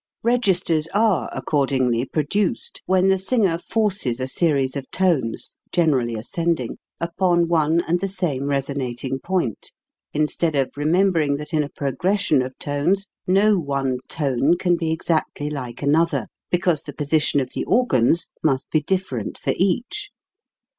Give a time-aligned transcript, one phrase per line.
[0.23, 6.79] Registers are, ac cordingly, produced when the singer forces a series of tones, generally ascending,
[6.99, 9.71] upon one and the same resonating point,
[10.11, 15.51] instead of remembering that in a progression of tones no one tone can be exactly
[15.51, 20.09] like another, be cause the position of the organs must be dif ferent for each.